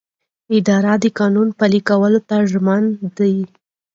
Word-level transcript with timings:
اداره 0.57 0.93
د 1.03 1.05
قانون 1.19 1.47
پلي 1.59 1.81
کولو 1.89 2.19
ته 2.29 2.37
ژمنه 2.51 2.91
ده. 3.17 3.29